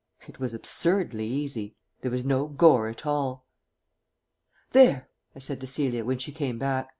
[0.27, 1.75] It was absurdly easy.
[2.01, 3.45] There was no gore at all......
[4.71, 6.89] "There!" I said to Celia when she came back.